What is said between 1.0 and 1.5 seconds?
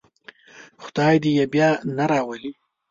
دې یې